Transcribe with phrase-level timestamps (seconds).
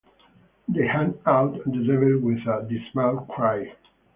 [0.67, 3.71] They hunt out the devil with a dismal cry.